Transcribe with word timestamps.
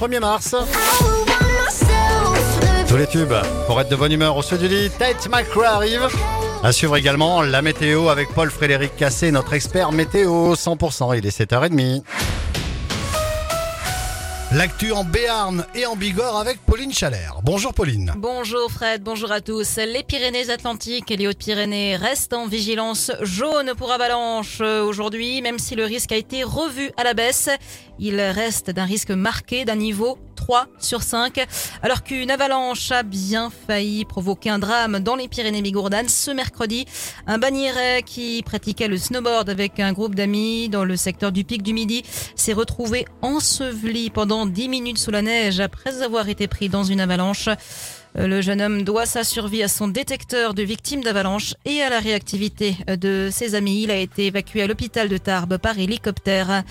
1er 0.00 0.18
mars. 0.18 0.56
Tous 2.88 2.96
les 2.96 3.06
tubes 3.06 3.32
pour 3.68 3.80
être 3.80 3.88
de 3.88 3.94
bonne 3.94 4.10
humeur 4.10 4.36
au 4.36 4.42
sud 4.42 4.58
du 4.58 4.66
lit. 4.66 4.90
Tate 4.98 5.28
McRae 5.28 5.64
arrive. 5.66 6.08
À 6.64 6.72
suivre 6.72 6.96
également 6.96 7.42
la 7.42 7.62
météo 7.62 8.08
avec 8.08 8.28
Paul-Frédéric 8.34 8.96
Cassé, 8.96 9.30
notre 9.30 9.52
expert 9.52 9.92
météo 9.92 10.54
100%. 10.54 11.16
Il 11.16 11.24
est 11.24 11.38
7h30. 11.40 12.02
L'actu 14.54 14.92
en 14.92 15.02
Béarn 15.02 15.66
et 15.74 15.84
en 15.84 15.96
Bigorre 15.96 16.36
avec 16.36 16.60
Pauline 16.60 16.92
Chalère. 16.92 17.40
Bonjour 17.42 17.74
Pauline. 17.74 18.12
Bonjour 18.16 18.70
Fred, 18.70 19.02
bonjour 19.02 19.32
à 19.32 19.40
tous. 19.40 19.78
Les 19.78 20.04
Pyrénées-Atlantiques 20.04 21.10
et 21.10 21.16
les 21.16 21.26
Hautes-Pyrénées 21.26 21.96
restent 21.96 22.34
en 22.34 22.46
vigilance 22.46 23.10
jaune 23.22 23.72
pour 23.76 23.90
avalanche 23.90 24.60
aujourd'hui, 24.60 25.42
même 25.42 25.58
si 25.58 25.74
le 25.74 25.84
risque 25.84 26.12
a 26.12 26.16
été 26.16 26.44
revu 26.44 26.92
à 26.96 27.02
la 27.02 27.14
baisse. 27.14 27.48
Il 27.98 28.20
reste 28.20 28.70
d'un 28.70 28.84
risque 28.84 29.10
marqué 29.10 29.64
d'un 29.64 29.74
niveau 29.74 30.18
3 30.34 30.66
sur 30.78 31.02
5, 31.02 31.46
alors 31.82 32.02
qu'une 32.02 32.30
avalanche 32.30 32.90
a 32.92 33.02
bien 33.02 33.50
failli 33.66 34.04
provoquer 34.04 34.50
un 34.50 34.58
drame 34.58 35.00
dans 35.00 35.16
les 35.16 35.28
Pyrénées-Bigourdanes 35.28 36.08
ce 36.08 36.30
mercredi. 36.30 36.86
Un 37.26 37.38
bannieret 37.38 38.02
qui 38.02 38.42
pratiquait 38.44 38.88
le 38.88 38.98
snowboard 38.98 39.48
avec 39.48 39.80
un 39.80 39.92
groupe 39.92 40.14
d'amis 40.14 40.68
dans 40.68 40.84
le 40.84 40.96
secteur 40.96 41.32
du 41.32 41.44
Pic 41.44 41.62
du 41.62 41.72
Midi 41.72 42.02
s'est 42.36 42.52
retrouvé 42.52 43.04
enseveli 43.22 44.10
pendant 44.10 44.46
10 44.46 44.68
minutes 44.68 44.98
sous 44.98 45.10
la 45.10 45.22
neige 45.22 45.60
après 45.60 46.02
avoir 46.02 46.28
été 46.28 46.48
pris 46.48 46.68
dans 46.68 46.84
une 46.84 47.00
avalanche. 47.00 47.48
Le 48.16 48.40
jeune 48.40 48.62
homme 48.62 48.82
doit 48.84 49.06
sa 49.06 49.24
survie 49.24 49.64
à 49.64 49.68
son 49.68 49.88
détecteur 49.88 50.54
de 50.54 50.62
victimes 50.62 51.02
d'avalanche 51.02 51.54
et 51.64 51.82
à 51.82 51.90
la 51.90 51.98
réactivité 51.98 52.76
de 52.86 53.28
ses 53.32 53.56
amis. 53.56 53.82
Il 53.82 53.90
a 53.90 53.96
été 53.96 54.26
évacué 54.26 54.62
à 54.62 54.68
l'hôpital 54.68 55.08
de 55.08 55.18
Tarbes 55.18 55.58
par 55.58 55.76
hélicoptère. 55.80 56.62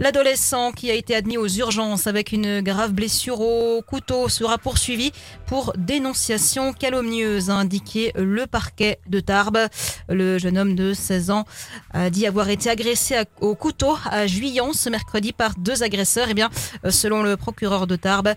L'adolescent 0.00 0.72
qui 0.72 0.90
a 0.90 0.94
été 0.94 1.14
admis 1.14 1.36
aux 1.36 1.46
urgences 1.46 2.08
avec 2.08 2.32
une 2.32 2.62
grave 2.62 2.92
blessure 2.92 3.40
au 3.40 3.80
couteau 3.80 4.28
sera 4.28 4.58
poursuivi 4.58 5.12
pour 5.46 5.72
dénonciation 5.76 6.72
calomnieuse, 6.72 7.48
a 7.48 7.54
indiqué 7.54 8.10
le 8.16 8.46
parquet 8.46 8.98
de 9.06 9.20
Tarbes. 9.20 9.68
Le 10.08 10.38
jeune 10.38 10.58
homme 10.58 10.74
de 10.74 10.94
16 10.94 11.30
ans 11.30 11.44
a 11.92 12.10
dit 12.10 12.26
avoir 12.26 12.48
été 12.48 12.70
agressé 12.70 13.22
au 13.40 13.54
couteau 13.54 13.96
à 14.10 14.26
Juillan 14.26 14.72
ce 14.72 14.90
mercredi 14.90 15.32
par 15.32 15.54
deux 15.56 15.84
agresseurs. 15.84 16.26
Eh 16.28 16.34
bien, 16.34 16.50
selon 16.88 17.22
le 17.22 17.36
procureur 17.36 17.86
de 17.86 17.94
Tarbes, 17.94 18.34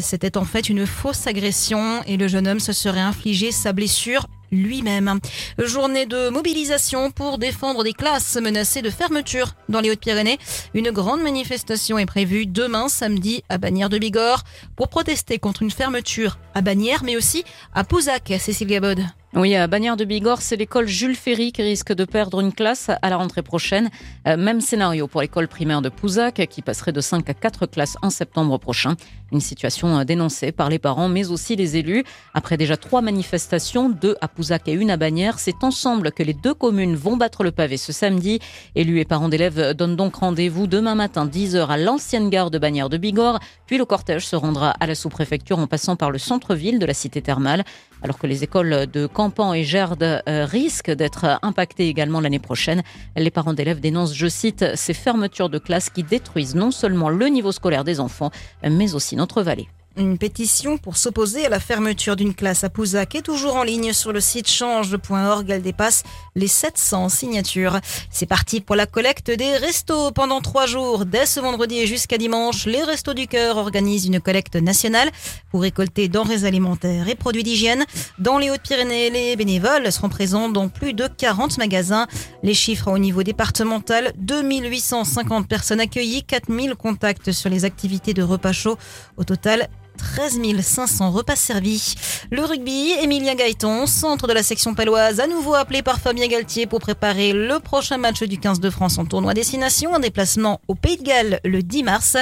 c'était 0.00 0.36
en 0.36 0.44
fait 0.44 0.68
une 0.68 0.86
fausse 0.86 1.28
agression 1.28 2.02
et 2.06 2.16
le 2.16 2.26
jeune 2.26 2.48
homme 2.48 2.60
se 2.60 2.72
serait 2.72 2.98
infligé 3.00 3.52
sa 3.52 3.72
blessure 3.72 4.26
lui-même. 4.52 5.18
Journée 5.58 6.06
de 6.06 6.28
mobilisation 6.28 7.10
pour 7.10 7.38
défendre 7.38 7.84
des 7.84 7.92
classes 7.92 8.36
menacées 8.36 8.82
de 8.82 8.90
fermeture 8.90 9.54
dans 9.68 9.80
les 9.80 9.90
Hautes-Pyrénées. 9.90 10.38
Une 10.74 10.90
grande 10.90 11.22
manifestation 11.22 11.98
est 11.98 12.06
prévue 12.06 12.46
demain 12.46 12.88
samedi 12.88 13.42
à 13.48 13.58
Bagnères 13.58 13.90
de 13.90 13.98
Bigorre 13.98 14.44
pour 14.76 14.88
protester 14.88 15.38
contre 15.38 15.62
une 15.62 15.70
fermeture 15.70 16.38
à 16.54 16.60
Bagnères 16.60 17.04
mais 17.04 17.16
aussi 17.16 17.44
à 17.74 17.84
Pouzac, 17.84 18.32
Cécilia 18.38 18.80
Bod. 18.80 19.00
Oui, 19.38 19.54
à 19.54 19.66
Bagnères 19.66 19.98
de 19.98 20.06
Bigorre, 20.06 20.40
c'est 20.40 20.56
l'école 20.56 20.88
Jules 20.88 21.14
Ferry 21.14 21.52
qui 21.52 21.60
risque 21.60 21.92
de 21.92 22.06
perdre 22.06 22.40
une 22.40 22.54
classe 22.54 22.90
à 23.02 23.10
la 23.10 23.18
rentrée 23.18 23.42
prochaine. 23.42 23.90
Euh, 24.26 24.38
même 24.38 24.62
scénario 24.62 25.08
pour 25.08 25.20
l'école 25.20 25.46
primaire 25.46 25.82
de 25.82 25.90
Pouzac 25.90 26.46
qui 26.48 26.62
passerait 26.62 26.92
de 26.92 27.02
5 27.02 27.28
à 27.28 27.34
4 27.34 27.66
classes 27.66 27.98
en 28.00 28.08
septembre 28.08 28.56
prochain. 28.56 28.94
Une 29.32 29.42
situation 29.42 29.98
euh, 29.98 30.04
dénoncée 30.04 30.52
par 30.52 30.70
les 30.70 30.78
parents 30.78 31.10
mais 31.10 31.30
aussi 31.30 31.54
les 31.54 31.76
élus. 31.76 32.02
Après 32.32 32.56
déjà 32.56 32.78
trois 32.78 33.02
manifestations, 33.02 33.90
deux 33.90 34.16
à 34.22 34.28
Pouzac 34.28 34.68
et 34.68 34.72
une 34.72 34.90
à 34.90 34.96
Bagnères, 34.96 35.38
c'est 35.38 35.64
ensemble 35.64 36.12
que 36.12 36.22
les 36.22 36.32
deux 36.32 36.54
communes 36.54 36.96
vont 36.96 37.18
battre 37.18 37.44
le 37.44 37.50
pavé 37.50 37.76
ce 37.76 37.92
samedi. 37.92 38.38
Élus 38.74 39.00
et 39.00 39.04
parents 39.04 39.28
d'élèves 39.28 39.74
donnent 39.74 39.96
donc 39.96 40.14
rendez-vous 40.14 40.66
demain 40.66 40.94
matin 40.94 41.26
10h 41.26 41.66
à 41.66 41.76
l'ancienne 41.76 42.30
gare 42.30 42.50
de 42.50 42.58
Bagnères 42.58 42.88
de 42.88 42.96
Bigorre. 42.96 43.40
Puis 43.66 43.76
le 43.76 43.84
cortège 43.84 44.26
se 44.26 44.36
rendra 44.36 44.70
à 44.70 44.86
la 44.86 44.94
sous-préfecture 44.94 45.58
en 45.58 45.66
passant 45.66 45.96
par 45.96 46.10
le 46.10 46.16
centre-ville 46.16 46.78
de 46.78 46.86
la 46.86 46.94
cité 46.94 47.20
thermale. 47.20 47.64
Alors 48.06 48.18
que 48.20 48.28
les 48.28 48.44
écoles 48.44 48.86
de 48.86 49.08
Campan 49.08 49.52
et 49.52 49.64
Gerde 49.64 50.22
euh, 50.28 50.44
risquent 50.44 50.92
d'être 50.92 51.40
impactées 51.42 51.88
également 51.88 52.20
l'année 52.20 52.38
prochaine. 52.38 52.84
Les 53.16 53.32
parents 53.32 53.52
d'élèves 53.52 53.80
dénoncent, 53.80 54.14
je 54.14 54.28
cite, 54.28 54.64
ces 54.76 54.94
fermetures 54.94 55.48
de 55.48 55.58
classes 55.58 55.90
qui 55.90 56.04
détruisent 56.04 56.54
non 56.54 56.70
seulement 56.70 57.08
le 57.08 57.26
niveau 57.26 57.50
scolaire 57.50 57.82
des 57.82 57.98
enfants, 57.98 58.30
mais 58.62 58.94
aussi 58.94 59.16
notre 59.16 59.42
vallée. 59.42 59.66
Une 59.98 60.18
pétition 60.18 60.76
pour 60.76 60.98
s'opposer 60.98 61.46
à 61.46 61.48
la 61.48 61.58
fermeture 61.58 62.16
d'une 62.16 62.34
classe 62.34 62.64
à 62.64 62.68
Pouzac 62.68 63.14
est 63.14 63.22
toujours 63.22 63.56
en 63.56 63.62
ligne 63.62 63.94
sur 63.94 64.12
le 64.12 64.20
site 64.20 64.46
change.org. 64.46 65.48
Elle 65.48 65.62
dépasse 65.62 66.02
les 66.34 66.48
700 66.48 67.08
signatures. 67.08 67.80
C'est 68.10 68.26
parti 68.26 68.60
pour 68.60 68.76
la 68.76 68.84
collecte 68.84 69.30
des 69.30 69.56
restos 69.56 70.10
pendant 70.10 70.42
trois 70.42 70.66
jours. 70.66 71.06
Dès 71.06 71.24
ce 71.24 71.40
vendredi 71.40 71.78
et 71.78 71.86
jusqu'à 71.86 72.18
dimanche, 72.18 72.66
les 72.66 72.82
Restos 72.82 73.14
du 73.14 73.26
Cœur 73.26 73.56
organisent 73.56 74.04
une 74.04 74.20
collecte 74.20 74.56
nationale 74.56 75.10
pour 75.50 75.62
récolter 75.62 76.08
denrées 76.08 76.44
alimentaires 76.44 77.08
et 77.08 77.14
produits 77.14 77.42
d'hygiène. 77.42 77.86
Dans 78.18 78.36
les 78.36 78.50
Hautes-Pyrénées, 78.50 79.08
les 79.08 79.34
bénévoles 79.34 79.90
seront 79.90 80.10
présents 80.10 80.50
dans 80.50 80.68
plus 80.68 80.92
de 80.92 81.08
40 81.08 81.56
magasins. 81.56 82.06
Les 82.42 82.52
chiffres 82.52 82.92
au 82.92 82.98
niveau 82.98 83.22
départemental, 83.22 84.12
2850 84.18 85.48
personnes 85.48 85.80
accueillies, 85.80 86.22
4000 86.22 86.74
contacts 86.74 87.32
sur 87.32 87.48
les 87.48 87.64
activités 87.64 88.12
de 88.12 88.22
repas 88.22 88.52
chaud. 88.52 88.76
Au 89.16 89.24
total, 89.24 89.70
13 89.96 90.40
500 90.62 91.10
repas 91.10 91.36
servis. 91.36 91.94
Le 92.30 92.44
rugby, 92.44 92.92
Emilien 93.02 93.34
Gaëton, 93.34 93.86
centre 93.86 94.26
de 94.26 94.32
la 94.32 94.42
section 94.42 94.74
paloise, 94.74 95.20
à 95.20 95.26
nouveau 95.26 95.54
appelé 95.54 95.82
par 95.82 95.98
Fabien 95.98 96.26
Galtier 96.26 96.66
pour 96.66 96.80
préparer 96.80 97.32
le 97.32 97.58
prochain 97.60 97.96
match 97.96 98.22
du 98.22 98.38
15 98.38 98.60
de 98.60 98.70
France 98.70 98.98
en 98.98 99.04
tournoi 99.04 99.34
destination, 99.34 99.94
un 99.94 100.00
déplacement 100.00 100.60
au 100.68 100.74
Pays 100.74 100.96
de 100.96 101.02
Galles 101.02 101.40
le 101.44 101.62
10 101.62 101.82
mars. 101.82 102.16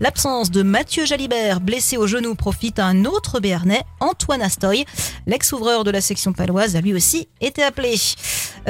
L'absence 0.00 0.50
de 0.50 0.62
Mathieu 0.62 1.06
Jalibert, 1.06 1.60
blessé 1.60 1.96
au 1.96 2.06
genou, 2.06 2.34
profite 2.34 2.78
à 2.78 2.86
un 2.86 3.04
autre 3.04 3.40
Béarnais, 3.40 3.82
Antoine 4.00 4.42
Astoy. 4.42 4.84
L'ex-ouvreur 5.26 5.84
de 5.84 5.90
la 5.90 6.00
section 6.00 6.32
paloise 6.32 6.76
a 6.76 6.80
lui 6.80 6.94
aussi 6.94 7.28
été 7.40 7.62
appelé. 7.62 7.94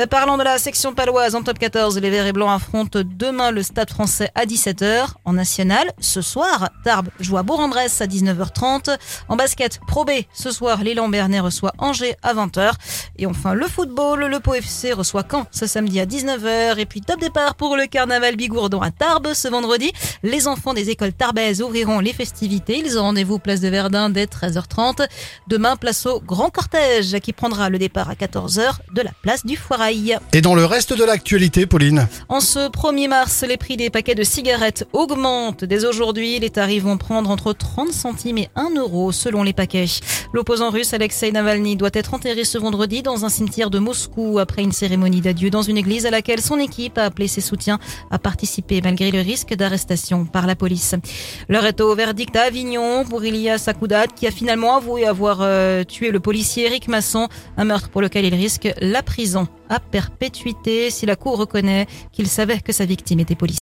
Euh, 0.00 0.06
parlant 0.06 0.38
de 0.38 0.42
la 0.42 0.56
section 0.56 0.94
paloise 0.94 1.34
en 1.34 1.42
top 1.42 1.58
14, 1.58 1.98
les 1.98 2.08
Verts 2.08 2.26
et 2.26 2.32
Blancs 2.32 2.50
affrontent 2.50 3.00
demain 3.04 3.50
le 3.50 3.62
Stade 3.62 3.90
français 3.90 4.30
à 4.34 4.46
17h. 4.46 5.08
En 5.26 5.34
national, 5.34 5.92
ce 6.00 6.22
soir, 6.22 6.70
Tarbes 6.84 7.10
joue 7.18 7.36
à 7.36 7.42
Bourg-en-Bresse 7.42 8.00
à 8.00 8.06
19h30. 8.06 8.96
En 9.28 9.36
basket, 9.36 9.78
Pro 9.86 10.06
B, 10.06 10.10
ce 10.32 10.52
soir, 10.52 10.82
l'élan 10.82 11.08
Bernay 11.08 11.40
reçoit 11.40 11.72
Angers 11.76 12.16
à 12.22 12.32
20h. 12.32 12.72
Et 13.18 13.26
enfin, 13.26 13.52
le 13.52 13.66
football, 13.66 14.24
le 14.24 14.40
Pau 14.40 14.54
FC 14.54 14.92
reçoit 14.92 15.24
Caen 15.30 15.46
ce 15.50 15.66
samedi 15.66 16.00
à 16.00 16.06
19h. 16.06 16.78
Et 16.78 16.86
puis, 16.86 17.02
top 17.02 17.20
départ 17.20 17.54
pour 17.54 17.76
le 17.76 17.86
carnaval 17.86 18.36
Bigourdon 18.36 18.80
à 18.80 18.90
Tarbes 18.90 19.34
ce 19.34 19.48
vendredi. 19.48 19.92
Les 20.22 20.48
enfants 20.48 20.72
des 20.72 20.88
écoles 20.88 21.12
tarbaises 21.12 21.60
ouvriront 21.60 22.00
les 22.00 22.14
festivités. 22.14 22.78
Ils 22.78 22.98
ont 22.98 23.02
rendez-vous 23.02 23.38
place 23.38 23.60
de 23.60 23.68
Verdun 23.68 24.08
dès 24.08 24.24
13h30. 24.24 25.06
Demain, 25.48 25.76
place 25.76 26.06
au 26.06 26.20
grand 26.20 26.48
cortège 26.48 27.18
qui 27.20 27.34
prendra 27.34 27.68
le 27.68 27.78
départ 27.78 28.08
à 28.08 28.14
14h 28.14 28.78
de 28.94 29.02
la 29.02 29.10
place 29.22 29.44
du 29.44 29.56
Foirail. 29.56 29.89
Et 30.32 30.40
dans 30.40 30.54
le 30.54 30.64
reste 30.64 30.92
de 30.92 31.02
l'actualité, 31.02 31.66
Pauline 31.66 32.06
En 32.28 32.40
ce 32.40 32.68
1er 32.70 33.08
mars, 33.08 33.44
les 33.46 33.56
prix 33.56 33.76
des 33.76 33.90
paquets 33.90 34.14
de 34.14 34.22
cigarettes 34.22 34.86
augmentent. 34.92 35.64
Dès 35.64 35.84
aujourd'hui, 35.84 36.38
les 36.38 36.50
tarifs 36.50 36.84
vont 36.84 36.96
prendre 36.96 37.28
entre 37.28 37.52
30 37.52 37.90
centimes 37.90 38.38
et 38.38 38.48
1 38.54 38.76
euro 38.76 39.10
selon 39.10 39.42
les 39.42 39.52
paquets. 39.52 39.86
L'opposant 40.32 40.70
russe 40.70 40.94
Alexei 40.94 41.32
Navalny 41.32 41.74
doit 41.74 41.90
être 41.92 42.14
enterré 42.14 42.44
ce 42.44 42.56
vendredi 42.56 43.02
dans 43.02 43.24
un 43.24 43.28
cimetière 43.28 43.68
de 43.68 43.80
Moscou 43.80 44.38
après 44.38 44.62
une 44.62 44.70
cérémonie 44.70 45.22
d'adieu 45.22 45.50
dans 45.50 45.62
une 45.62 45.76
église 45.76 46.06
à 46.06 46.10
laquelle 46.10 46.40
son 46.40 46.58
équipe 46.58 46.96
a 46.96 47.04
appelé 47.04 47.26
ses 47.26 47.40
soutiens 47.40 47.80
à 48.12 48.20
participer 48.20 48.80
malgré 48.82 49.10
le 49.10 49.20
risque 49.20 49.54
d'arrestation 49.54 50.24
par 50.24 50.46
la 50.46 50.54
police. 50.54 50.94
L'heure 51.48 51.66
est 51.66 51.80
au 51.80 51.92
verdict 51.96 52.36
à 52.36 52.42
Avignon 52.42 53.04
pour 53.04 53.24
Ilias 53.24 53.58
Sakoudat 53.58 54.06
qui 54.06 54.28
a 54.28 54.30
finalement 54.30 54.76
avoué 54.76 55.04
avoir 55.04 55.38
euh, 55.40 55.82
tué 55.82 56.12
le 56.12 56.20
policier 56.20 56.66
Eric 56.66 56.86
Masson, 56.86 57.28
un 57.56 57.64
meurtre 57.64 57.88
pour 57.88 58.02
lequel 58.02 58.24
il 58.24 58.34
risque 58.36 58.72
la 58.80 59.02
prison 59.02 59.48
à 59.70 59.80
perpétuité 59.80 60.90
si 60.90 61.06
la 61.06 61.16
Cour 61.16 61.38
reconnaît 61.38 61.86
qu'il 62.12 62.28
savait 62.28 62.60
que 62.60 62.72
sa 62.72 62.84
victime 62.84 63.20
était 63.20 63.34
policière. 63.34 63.58